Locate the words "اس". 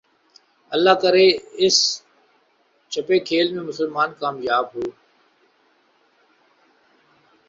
1.63-1.77